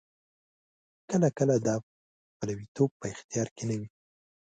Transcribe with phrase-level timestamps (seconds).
[1.09, 1.75] کله کله دا
[2.37, 3.87] پلویتوب په اختیار کې نه وي.